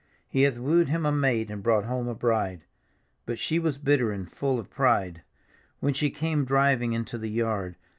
[0.27, 2.63] He hath wooed him a maid and brought home a bride.
[3.27, 5.21] But she was bitter and full of pride.
[5.79, 7.75] When ^e came driving into the yard.